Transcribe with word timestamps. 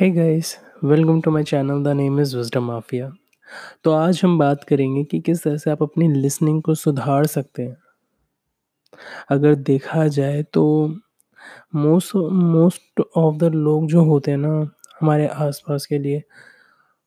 Hey 0.00 0.08
guys 0.10 0.54
welcome 0.84 1.20
to 1.20 1.30
my 1.30 1.44
channel 1.44 1.82
the 1.84 1.88
name 1.88 2.20
is 2.20 2.36
wisdom 2.36 2.64
mafia 2.64 3.10
तो 3.84 3.92
आज 3.92 4.20
हम 4.24 4.38
बात 4.38 4.64
करेंगे 4.64 5.04
कि 5.04 5.18
किस 5.20 5.42
तरह 5.42 5.56
से 5.56 5.70
आप 5.70 5.82
अपनी 5.82 6.08
लिसनिंग 6.08 6.62
को 6.62 6.74
सुधार 6.74 7.26
सकते 7.26 7.62
हैं। 7.62 7.76
अगर 9.30 9.54
देखा 9.54 10.06
जाए 10.08 10.42
तो 10.42 10.64
मोस्ट 11.74 12.16
मोस्ट 12.32 13.00
ऑफ़ 13.16 13.36
द 13.36 13.44
लोग 13.54 13.86
जो 13.86 14.04
होते 14.04 14.30
हैं 14.30 14.38
ना, 14.38 14.70
हमारे 15.00 15.26
आसपास 15.26 15.86
के 15.86 15.98
लिए, 15.98 16.22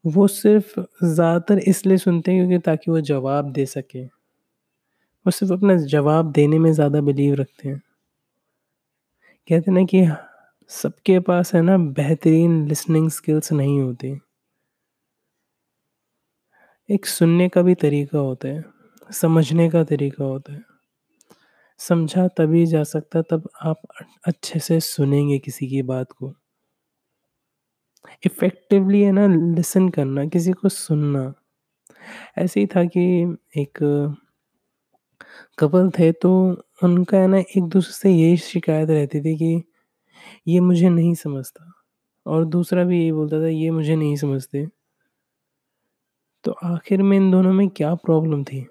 वो 0.06 0.28
सिर्फ़ 0.28 0.80
ज़्यादातर 1.04 1.60
इसलिए 1.60 1.98
सुनते 1.98 2.32
हैं 2.32 2.48
क्योंकि 2.48 2.64
ताकि 2.66 2.92
वो 2.92 3.02
जवाब 3.02 3.52
दे 3.52 3.66
सके। 3.66 4.04
वो 5.26 5.32
सिर्फ़ 5.32 5.54
अपना 5.54 5.76
जवाब 5.88 6.32
देने 6.32 6.60
में 6.60 6.72
ज़्यादा 6.74 7.02
बिलीव 7.02 7.36
रखते 7.36 7.70
हैं। 7.70 7.82
कहते 9.48 9.72
हैं 9.72 9.78
ना 9.78 9.84
कि 9.86 10.31
सबके 10.72 11.20
पास 11.20 11.54
है 11.56 11.62
ना 11.62 11.78
बेहतरीन 11.96 12.66
लिसनिंग 12.68 13.10
स्किल्स 13.12 13.52
नहीं 13.54 13.80
होती। 13.82 14.16
एक 16.90 17.06
सुनने 17.06 17.48
का 17.50 17.62
भी 17.62 17.74
तरीका 17.76 18.20
होता 18.20 18.48
है, 18.48 18.64
समझने 19.10 19.70
का 19.70 19.84
तरीका 19.84 20.24
होता 20.24 20.54
है। 20.54 20.62
समझा 21.80 22.28
तभी 22.28 22.66
जा 22.66 22.84
सकता 22.84 23.22
तब 23.22 23.50
आप 23.64 23.82
अच्छे 24.28 24.60
से 24.60 24.80
सुनेंगे 24.80 25.40
किसी 25.40 25.68
की 25.68 25.82
बात 25.86 26.12
को। 26.12 26.34
इफ़ेक्टिवली 28.24 29.02
है 29.02 29.12
ना 29.12 29.26
लिसन 29.56 29.90
करना, 29.90 30.26
किसी 30.28 30.52
को 30.54 30.70
सुनना। 30.70 31.32
ऐसे 32.38 32.60
ही 32.60 32.66
था 32.68 32.84
कि 32.88 33.04
एक 33.58 33.80
कपल 35.58 35.90
थे 35.90 36.12
तो 36.14 36.32
उनका 36.84 37.18
है 37.18 37.28
ना 37.28 37.38
एक 37.40 37.64
दूसरे 37.68 37.94
से 37.94 38.12
यही 38.12 38.38
शिकायत 38.40 38.90
रहती 38.90 39.22
थी 39.22 39.36
कि 39.38 39.54
ये 40.48 40.60
मुझे 40.60 40.90
नहीं 40.90 41.14
समझता। 41.14 41.72
और 42.26 42.46
दूसरा 42.46 42.84
भी 42.84 43.00
यही 43.02 43.12
बोलता 43.12 43.42
था, 43.42 43.48
ये 43.48 43.72
मुझे 43.72 43.96
नहीं 43.96 44.16
समझते। 44.16 44.68
तो 46.44 46.52
आखिर 46.52 47.04
में 47.04 47.18
इन 47.18 47.32
दोनों 47.32 47.54
में 47.54 47.70
क्या 47.70 47.96
प्रॉब्लम 47.96 48.44
थी? 48.44 48.68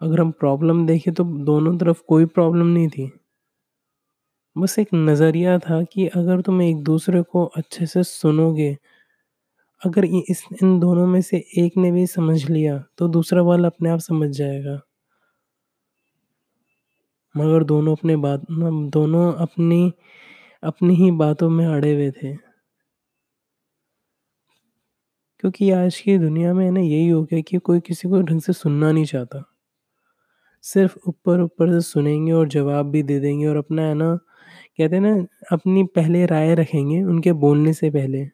अगर 0.00 0.20
हम 0.20 0.30
प्रॉब्लम 0.30 0.86
देखें 0.86 1.14
तो 1.14 1.24
दोनों 1.24 1.78
तरफ़ 1.78 2.02
कोई 2.08 2.26
प्रॉब्लम 2.26 2.66
नहीं 2.66 2.88
थी। 2.88 3.12
बस 4.56 4.78
एक 4.78 4.88
नज़रिया 4.94 5.58
था 5.58 5.82
कि 5.82 6.06
अगर 6.06 6.40
तुम 6.40 6.62
एक 6.62 6.82
दूसरे 6.82 7.22
को 7.22 7.44
अच्छे 7.46 7.86
से 7.86 8.02
सुनोगे, 8.02 8.76
अगर 9.82 10.04
इस, 10.04 10.44
इन 10.62 10.80
दोनों 10.80 11.06
में 11.06 11.20
से 11.22 11.44
एक 11.58 11.76
ने 11.76 11.92
भी 11.92 12.06
समझ 12.06 12.50
लिया 12.50 12.84
तो 12.98 13.08
दूसरा 13.08 13.42
वाला 13.42 13.68
अपने 13.68 13.90
आप 13.90 13.98
समझ 13.98 14.30
जाएगा। 14.30 14.80
मगर 17.34 17.64
दोनों 17.64 17.96
अपने 17.96 18.16
बात 18.16 18.42
दोनों 18.92 19.32
अपनी 19.34 19.92
अपनी 20.62 20.94
ही 20.94 21.10
बातों 21.16 21.50
में 21.50 21.66
अड़े 21.66 21.94
हुए 21.94 22.10
थे। 22.12 22.34
क्योंकि 25.40 25.70
आज 25.70 25.96
की 26.00 26.16
दुनिया 26.18 26.52
में 26.54 26.70
ना 26.70 26.80
यही 26.80 27.08
हो 27.08 27.22
गया 27.24 27.40
कि 27.40 27.58
कोई 27.60 27.80
किसी 27.80 28.08
को 28.08 28.20
ढंग 28.22 28.40
से 28.40 28.52
सुनना 28.52 28.92
नहीं 28.92 29.04
चाहता। 29.04 29.44
सिर्फ़ 30.64 30.96
ऊपर 31.08 31.40
ऊपर 31.40 31.70
से 31.70 31.80
सुनेंगे 31.80 32.32
और 32.32 32.48
जवाब 32.48 32.90
भी 32.90 33.02
दे 33.02 33.18
देंगे 33.20 33.46
और 33.46 33.56
अपना, 33.56 33.82
है 33.82 33.94
ना, 33.94 34.14
कहते 34.78 34.96
हैं 34.96 35.02
ना, 35.02 35.26
अपनी 35.52 35.84
पहले 35.96 36.26
राय 36.26 36.54
रखेंगे 36.54 37.02
उनके 37.04 37.32
बोलने 37.40 37.72
से 37.74 37.90
पहले। 37.90 38.26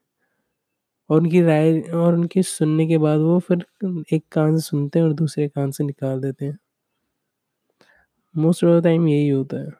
और 1.10 1.20
उनकी 1.20 1.40
राय, 1.42 1.78
और 1.80 2.14
उनकी 2.14 2.42
सुनने 2.42 2.86
के 2.86 2.98
बाद 2.98 3.20
वो 3.20 3.38
फिर 3.38 3.64
एक 4.12 4.24
कान 4.32 4.56
से 4.56 4.62
सुनते 4.62 4.98
हैं 4.98 5.06
और 5.06 5.12
दूसरे 5.14 5.48
कान 5.48 5.70
से 5.70 5.84
निकाल 5.84 6.20
देते 6.20 6.44
हैं। 6.44 6.58
मोस्ट 8.34 8.64
ऑफ़ 8.64 8.80
द 8.80 8.84
टाइम 8.84 9.08
यही 9.08 9.28
होता 9.28 9.60
है। 9.60 9.70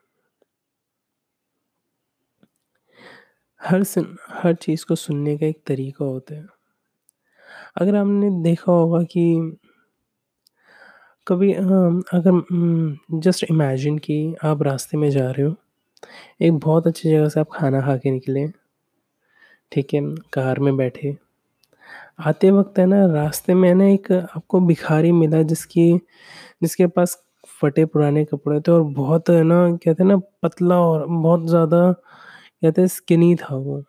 हर 3.61 3.83
सुन, 3.85 4.17
हर 4.33 4.55
चीज़ 4.57 4.85
को 4.87 4.95
सुनने 4.97 5.37
का 5.39 5.47
एक 5.47 5.63
तरीका 5.67 6.05
होता 6.05 6.35
है। 6.35 6.47
अगर 7.77 7.97
हमने 7.97 8.31
देखा 8.43 8.73
होगा 8.73 9.03
कि 9.13 9.25
कभी 11.27 11.53
अगर 11.53 12.41
जस्ट 13.21 13.45
इमेजिन 13.51 13.99
कि 13.99 14.19
आप 14.45 14.63
रास्ते 14.63 14.97
में 14.97 15.09
जा 15.11 15.31
रहे 15.31 15.47
हो, 15.47 15.55
एक 16.43 16.59
बहुत 16.59 16.87
अच्छी 16.87 17.11
जगह 17.11 17.29
से 17.29 17.41
आप 17.41 17.49
खाना 17.55 17.81
खा 17.83 17.97
के 17.97 18.11
निकले, 18.11 18.47
ठीक 19.73 19.95
है, 19.95 20.01
कार 20.33 20.59
में 20.61 20.77
बैठे। 20.77 21.17
आते 22.21 22.51
वक्त 22.51 22.79
है 22.79 22.85
ना, 22.87 23.05
रास्ते 23.15 23.55
में 23.55 23.75
ना 23.75 23.85
एक 23.87 24.11
आपको 24.13 24.61
भिखारी 24.61 25.13
मिला 25.13 25.43
जिसकी, 25.45 25.93
जिसके 26.63 26.87
पास 26.89 27.19
फटे 27.63 27.85
पुराने 27.87 28.25
कपड़े 28.27 28.61
थे 28.61 28.73
और 28.73 28.83
बहुत 28.95 29.31
है 29.31 29.43
ना, 29.45 29.57
कहते 29.77 30.03
हैं 30.03 30.09
ना, 30.11 30.17
पतला 30.43 30.81
और 30.83 31.07
बहुत 31.09 31.47
ज़्यादा, 31.49 31.91
कहते 31.93 32.81
हैं 32.81 32.89
स्किनी 32.91 33.35
था 33.37 33.57
वो। 33.57 33.83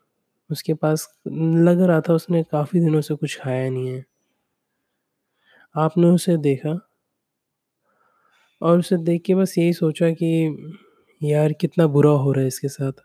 उसके 0.49 0.73
पास 0.75 1.07
लग 1.27 1.81
रहा 1.81 2.01
था 2.01 2.13
उसने 2.15 2.43
काफ़ी 2.45 2.79
दिनों 2.79 3.01
से 3.03 3.15
कुछ 3.15 3.39
खाया 3.41 3.69
नहीं 3.69 3.87
है। 3.89 4.05
आपने 5.75 6.07
उसे 6.09 6.37
देखा? 6.39 6.79
और 8.61 8.79
उसे 8.79 8.97
देख 8.99 9.21
के 9.25 9.35
बस 9.35 9.57
यही 9.57 9.73
सोचा 9.73 10.09
कि 10.13 10.31
यार 11.21 11.53
कितना 11.53 11.87
बुरा 11.89 12.11
हो 12.19 12.31
रहा 12.31 12.41
है 12.41 12.47
इसके 12.47 12.67
साथ। 12.69 13.01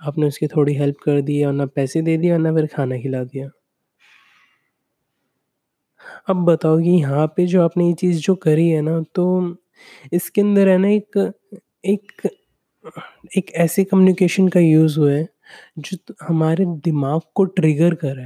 आपने 0.00 0.26
उसकी 0.26 0.46
थोड़ी 0.46 0.74
हेल्प 0.74 0.96
कर 1.04 1.20
दी 1.22 1.42
और 1.44 1.52
ना 1.52 1.66
पैसे 1.76 2.02
दे 2.02 2.16
दिए 2.16 2.32
और 2.32 2.38
ना 2.38 2.52
फिर 2.54 2.66
खाना 2.66 2.96
खिला 2.98 3.22
दिया। 3.24 3.48
अब 6.28 6.44
बताओ 6.46 6.78
कि 6.78 6.90
यहाँ 6.92 7.26
पे 7.36 7.46
जो 7.46 7.62
आपने 7.64 7.86
ये 7.88 7.92
चीज़ 7.94 8.20
जो 8.22 8.34
करी 8.38 8.68
है 8.68 8.80
ना 8.82 9.00
तो 9.14 9.26
इसके 10.12 10.40
अंदर 10.40 10.68
है 10.68 10.78
ना 10.78 10.88
एक 10.88 11.18
एक 11.86 12.28
एक 13.38 13.52
ऐसी 13.56 13.84
कम्युनिकेशन 13.84 14.48
का 14.48 14.60
यूज़ 14.60 14.98
हुआ 15.00 15.12
है, 15.12 15.28
जो 15.78 15.98
हमारे 16.22 16.66
दिमाग 16.84 17.20
को 17.34 17.44
ट्रिगर 17.52 17.94
कर 17.96 18.18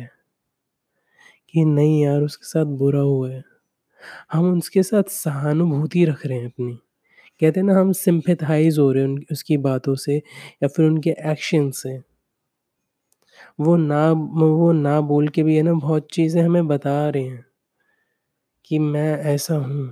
कि 1.55 1.65
नहीं 1.65 2.03
यार, 2.05 2.23
उसके 2.23 2.47
साथ 2.47 2.65
बुरा 2.79 3.01
हुआ 3.01 3.31
है। 3.31 3.43
हम 4.33 4.59
उसके 4.59 4.85
साथ 4.85 5.11
सहानुभूति 5.13 6.05
रख 6.07 6.27
रहे 6.27 6.39
हैं 6.39 6.47
अपनी। 6.47 6.75
कहते 7.41 7.61
हैं 7.61 7.67
ना, 7.69 7.81
हम 7.81 7.93
सिंपैथाइज़ 7.95 8.81
हो 8.81 8.93
रहे 8.93 9.05
हैं 9.05 9.17
उसकी 9.33 9.59
बातों 9.69 9.97
से 10.07 10.17
या 10.17 10.69
फिर 10.69 10.87
उनके 10.87 11.11
एक्शन 11.33 11.71
से। 11.77 11.99
वो 13.61 13.77
ना 13.79 14.01
वो 14.13 14.71
ना 14.75 15.01
बोल 15.03 15.29
के 15.29 15.43
भी 15.43 15.57
है 15.57 15.63
ना, 15.63 15.73
बहुत 15.75 16.09
चीज़ें 16.13 16.43
हमें 16.43 16.67
बता 16.69 16.99
रहे 17.09 17.23
हैं। 17.23 17.46
कि 18.71 18.79
मैं 18.81 19.11
ऐसा 19.27 19.55
हूँ। 19.57 19.87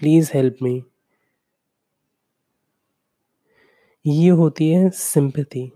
प्लीज़ 0.00 0.30
हेल्प 0.34 0.56
मी 0.62 0.82
ये 4.04 4.28
होती 4.30 4.68
है 4.70 4.88
sympathy 4.90 5.70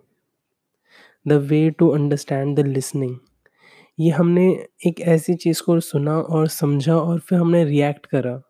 the 1.27 1.33
way 1.43 1.59
to 1.71 1.89
understand 1.91 2.57
the 2.57 2.67
listening 2.67 3.17
ये 3.99 4.11
हमने 4.13 4.47
एक 4.87 5.01
ऐसी 5.09 5.35
चीज़ 5.37 5.63
को 5.63 5.79
सुना 5.83 6.19
और 6.19 6.49
समझा 6.51 6.97
और 6.97 7.21
फिर 7.21 7.39
हमने 7.39 7.65
रिएक्ट 7.65 8.07
करा। 8.07 8.41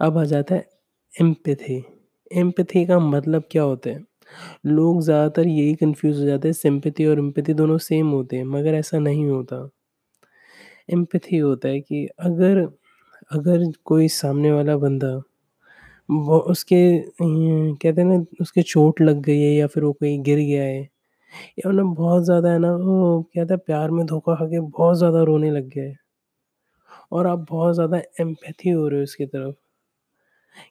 अब 0.00 0.18
आ 0.18 0.22
जाता 0.24 0.54
है 0.54 0.66
एम्पथी 1.14 1.76
एम्पथी 2.30 2.84
का 2.86 2.98
मतलब 3.00 3.44
क्या 3.50 3.62
होता 3.62 3.90
है? 3.90 4.04
लोग 4.66 5.02
ज़्यादातर 5.02 5.46
यही 5.48 5.74
कंफ्यूज 5.76 6.18
हो 6.20 6.26
जाते 6.26 6.48
हैं 6.48 6.52
सिंपैथी 6.54 7.06
और 7.06 7.18
एम्पथी 7.18 7.54
दोनों 7.54 7.78
सेम 7.80 8.10
होते 8.10 8.36
हैं, 8.36 8.44
मगर 8.46 8.74
ऐसा 8.76 8.98
नहीं 9.00 9.26
होता। 9.26 9.68
एम्पैथी 10.88 11.38
होता 11.38 11.68
है 11.68 11.80
कि 11.82 12.06
अगर 12.22 12.60
अगर 13.32 13.70
कोई 13.86 14.08
सामने 14.12 14.52
वाला 14.52 14.76
बंदा, 14.78 15.14
वो 16.08 16.38
उसके 16.50 16.78
कहते 17.20 18.00
हैं 18.00 18.08
ना, 18.08 18.24
उसके 18.40 18.62
चोट 18.64 19.00
लग 19.02 19.20
गई 19.22 19.40
है 19.40 19.52
या 19.52 19.66
फिर 19.68 19.84
वो 19.84 19.92
कहीं 19.94 20.22
गिर 20.24 20.38
गया 20.40 20.62
है, 20.64 20.82
या 21.60 21.72
ना 21.72 21.84
बहुत 21.94 22.24
ज़्यादा 22.24 22.52
है 22.52 22.58
ना, 22.60 22.72
वो 22.74 23.22
कहता 23.28 23.54
है 23.54 23.58
प्यार 23.66 23.90
में 23.92 24.06
धोखा 24.06 24.34
खा 24.36 24.46
के 24.48 24.60
बहुत 24.62 24.98
ज़्यादा 24.98 25.22
रोने 25.24 25.50
लग 25.52 25.68
गया 25.70 25.84
है। 25.84 25.96
और 27.12 27.26
आप 27.26 27.44
बहुत 27.48 27.74
ज़्यादा 27.74 27.98
एम्पैथी 28.20 28.70
हो 28.70 28.86
रहे 28.88 29.00
हो 29.00 29.04
उसकी 29.04 29.26
तरफ़। 29.26 29.54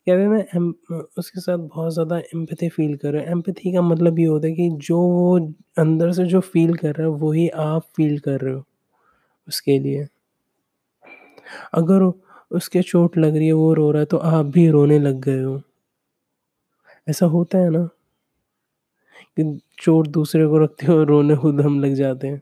कहते 0.08 0.12
हैं 0.14 0.28
ना 0.30 0.38
एम 0.56 0.70
उसके 1.18 1.40
साथ 1.42 1.58
बहुत 1.68 1.94
ज़्यादा 1.94 2.18
एम्पैथी 2.30 2.70
फ़ील 2.70 2.96
कर 2.98 3.12
रहे 3.14 3.24
हो। 3.24 3.32
एम्पैथी 3.32 3.74
का 3.74 3.82
मतलब 3.84 4.20
ये 4.20 4.26
होता 4.28 4.48
है 4.48 4.54
कि 4.56 4.70
जो 4.82 5.00
वो 5.00 5.38
अंदर 5.80 6.12
से 6.14 6.26
जो 6.28 6.40
फ़ील 6.44 6.76
कर 6.78 6.96
रहा 6.96 7.08
है, 7.08 7.14
वही 7.16 7.48
आप 7.62 7.84
फ़ील 7.96 8.20
कर 8.22 8.40
रहे 8.42 8.54
हो। 8.54 8.64
उसके 9.48 9.80
लिए। 9.80 10.08
अगर 11.74 12.04
उसके 12.52 12.82
चोट 12.82 13.18
लग 13.18 13.36
रही 13.36 13.48
है, 13.48 13.54
वो 13.54 13.74
रो 13.74 13.92
रहा 13.92 14.00
है 14.00 14.06
तो 14.06 14.18
आप 14.18 14.46
भी 14.46 14.68
रोने 14.70 15.00
लग 15.00 15.20
गए 15.22 15.42
हो। 15.44 15.62
ऐसा 17.08 17.26
होता 17.26 17.58
है 17.58 17.70
ना? 17.70 17.88
कि 19.38 19.44
चोट 19.80 20.08
दूसरे 20.08 20.48
को 20.48 20.58
रखते 20.58 20.86
हो 20.86 21.04
रोने 21.04 21.36
खुद 21.36 21.62
हम 21.62 21.80
लग 21.80 21.94
जाते 21.94 22.28
हैं। 22.28 22.42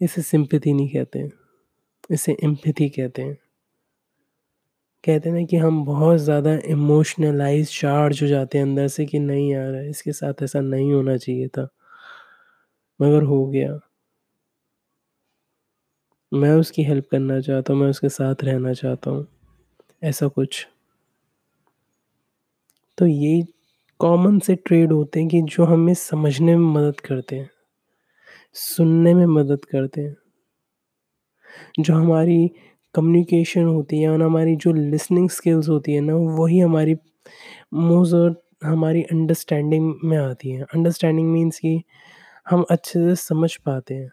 इसे 0.00 0.22
सिंपैथी 0.22 0.72
नहीं 0.72 0.88
कहते 0.88 1.28
इसे 2.10 2.36
एम्पथी 2.44 2.88
कहते 2.88 3.22
हैं। 3.22 3.38
कहते 5.04 5.28
हैं 5.28 5.36
ना 5.36 5.44
कि 5.46 5.56
हम 5.56 5.84
बहुत 5.84 6.18
ज़्यादा 6.18 6.52
इमोशनलाइज 6.66 7.70
चार्ज 7.80 8.22
हो 8.22 8.26
जाते 8.28 8.58
हैं 8.58 8.64
अंदर 8.64 8.88
से 8.88 9.06
कि 9.06 9.18
नहीं 9.18 9.50
यार, 9.52 9.74
इसके 9.84 10.12
साथ 10.12 10.42
ऐसा 10.42 10.60
नहीं 10.60 10.92
होना 10.92 11.16
चाहिए 11.16 11.48
था। 11.48 11.68
मगर 13.00 13.22
हो 13.22 13.44
गया। 13.46 13.78
मैं 16.32 16.50
उसकी 16.52 16.82
हेल्प 16.82 17.06
करना 17.10 17.40
चाहता 17.40 17.72
हूँ 17.72 17.80
मैं 17.80 17.88
उसके 17.90 18.08
साथ 18.08 18.44
रहना 18.44 18.72
चाहता 18.72 19.10
हूँ 19.10 19.26
ऐसा 20.02 20.28
कुछ 20.28 20.66
तो 22.98 23.06
ये 23.06 23.42
कॉमन 24.00 24.38
से 24.38 24.54
ट्रेड 24.56 24.92
होते 24.92 25.20
हैं 25.20 25.28
कि 25.28 25.42
जो 25.42 25.64
हमें 25.64 25.94
समझने 25.94 26.56
में 26.56 26.66
मदद 26.74 27.00
करते 27.00 27.36
हैं। 27.36 27.50
सुनने 28.54 29.14
में 29.14 29.26
मदद 29.26 29.64
करते 29.64 30.00
हैं। 30.00 30.16
जो 31.80 31.94
हमारी 31.94 32.48
कम्युनिकेशन 32.94 33.64
होती 33.64 34.00
है 34.02 34.08
और 34.08 34.22
हमारी 34.22 34.56
जो 34.56 34.72
लिसनिंग 34.72 35.28
स्किल्स 35.30 35.68
होती 35.68 35.92
है 35.92 36.00
ना, 36.00 36.14
वही 36.14 36.58
हमारी 36.58 36.94
मोज़ 37.74 38.14
हमारी 38.64 39.02
अंडरस्टैंडिंग 39.02 39.94
में 40.04 40.16
आती 40.18 40.50
हैं। 40.50 40.62
अंडरस्टैंडिंग 40.74 41.30
मीन्स 41.32 41.58
कि 41.58 41.82
हम 42.50 42.64
अच्छे 42.70 43.00
से 43.00 43.14
समझ 43.24 43.56
पाते 43.56 43.94
हैं। 43.94 44.10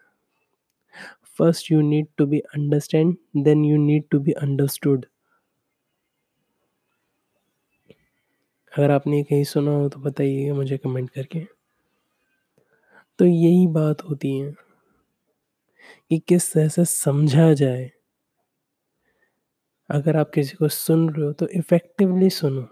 First 1.38 1.72
you 1.72 1.80
need 1.80 2.06
to 2.18 2.26
be 2.26 2.38
understand, 2.38 3.16
then 3.36 3.64
you 3.64 3.76
need 3.76 4.04
to 4.10 4.20
be 4.20 4.32
understood. 4.32 5.06
अगर 8.72 8.90
आपने 8.90 9.22
कहीं 9.22 9.44
सुना 9.44 9.70
हो 9.70 9.88
तो 9.88 10.00
बताइएगा 10.00 10.54
मुझे 10.54 10.78
कमेंट 10.78 11.10
करके। 11.10 11.46
तो 13.18 13.26
यही 13.26 13.66
बात 13.66 14.02
होती 14.02 14.38
है 14.38 14.54
कि 16.10 16.18
किस 16.18 16.52
तरह 16.52 16.68
से 16.68 16.84
समझा 16.84 17.52
जाए। 17.52 17.90
अगर 19.90 20.16
आप 20.16 20.30
किसी 20.30 20.56
को 20.56 20.68
सुन 20.68 21.08
रहे 21.10 21.26
हो 21.26 21.32
तो 21.32 21.48
इफ़ेक्टिवली 21.48 22.30
सुनो। 22.30 22.68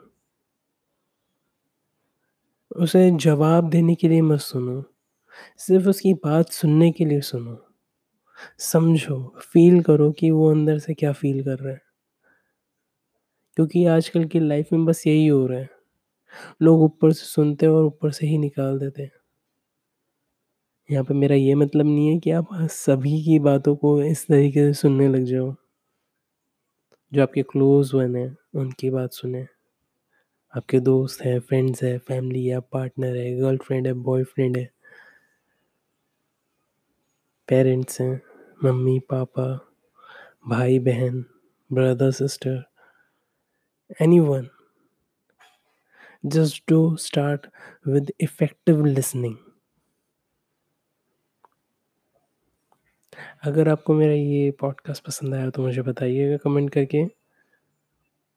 उसे 2.70 3.10
जवाब 3.10 3.70
देने 3.70 3.94
के 3.94 4.08
लिए 4.08 4.22
मत 4.22 4.40
सुनो, 4.40 4.84
सिर्फ़ 5.58 5.88
उसकी 5.88 6.14
बात 6.14 6.52
सुनने 6.52 6.90
के 6.90 7.04
लिए 7.04 7.20
सुनो। 7.20 7.65
समझो, 8.59 9.35
फ़ील 9.43 9.83
करो 9.83 10.12
कि 10.12 10.31
वो 10.31 10.50
अंदर 10.50 10.79
से 10.79 10.94
क्या 10.94 11.12
फ़ील 11.12 11.44
कर 11.44 11.59
रहे 11.59 11.73
हैं। 11.75 11.81
क्योंकि 13.56 13.87
आजकल 13.87 14.25
की 14.25 14.41
लाइफ़ 14.41 14.67
में 14.73 14.85
बस 14.85 15.06
यही 15.06 15.27
हो 15.27 15.47
रहा 15.47 15.59
है। 15.61 15.71
लोग 16.62 16.83
ऊपर 16.83 17.12
से 17.12 17.27
सुनते 17.27 17.67
हैं 17.67 17.73
और 17.73 17.85
ऊपर 17.85 18.11
से 18.11 18.27
ही 18.27 18.38
निकाल 18.38 18.79
देते 18.79 19.03
हैं। 19.03 19.12
यहाँ 20.91 21.05
पे 21.05 21.15
मेरा 21.15 21.37
ये 21.37 21.55
मतलब 21.55 21.87
नहीं 21.87 22.09
है 22.09 22.19
कि 22.19 22.31
आप 22.31 22.49
सभी 22.62 23.23
की 23.25 23.38
बातों 23.38 23.77
को 23.77 24.03
इस 24.03 24.27
तरीके 24.27 24.61
से 24.61 24.73
सुनने 24.75 25.09
लग 25.09 25.25
जाओ। 25.25 25.55
जो 27.12 27.23
आपके 27.23 27.43
क्लोज़ 27.43 27.97
वन 27.97 28.17
हैं, 28.17 28.37
उनकी 28.55 28.91
बात 28.91 29.12
सुनें। 29.12 29.47
आपके 30.55 30.81
दोस्त 30.81 31.23
हैं, 31.23 31.41
फ्रेंड्स 31.41 31.83
हैं, 31.85 31.99
फैमिली 31.99 32.47
है, 32.47 32.61
पार्टनर 32.61 33.17
है, 33.17 33.37
गर्लफ्रेंड 33.37 33.87
है, 33.87 33.93
बॉयफ्रेंड 33.93 34.56
है। 34.56 34.71
पेरेंट्स 37.48 38.00
हैं, 38.00 38.22
मम्मी-पापा, 38.64 39.72
भाई-बहन, 40.48 41.25
brother sister, 41.72 42.64
anyone. 44.00 44.48
Just 46.26 46.64
do 46.70 46.96
start 46.96 47.46
with 47.87 48.12
effective 48.20 48.84
listening. 48.84 49.37
अगर 53.43 53.69
आपको 53.69 53.94
मेरा 53.94 54.12
ये 54.12 54.50
पॉडकास्ट 54.50 55.06
पसंद 55.06 55.34
आया 55.34 55.50
तो 55.50 55.62
मुझे 55.62 55.82
बताइएगा 55.82 56.37
कमेंट 56.37 56.72
करके। 56.72 57.04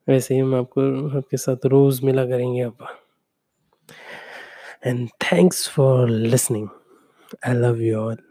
वैसे 0.07 0.33
ही 0.33 0.39
हम 0.39 0.55
आपको 0.55 1.09
आपके 1.17 1.37
साथ 1.37 1.57
रोज़ 1.65 2.05
मिला 2.05 2.25
करेंगे 2.25 2.61
अब। 2.61 2.77
And 4.85 5.09
thanks 5.09 5.69
for 5.69 6.09
listening. 6.09 6.69
I 7.47 7.53
love 7.53 7.81
you 7.81 7.97
all. 7.97 8.28